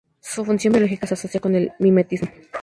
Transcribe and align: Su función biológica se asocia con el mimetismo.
Su 0.19 0.43
función 0.43 0.73
biológica 0.73 1.05
se 1.05 1.13
asocia 1.13 1.39
con 1.39 1.53
el 1.53 1.73
mimetismo. 1.77 2.27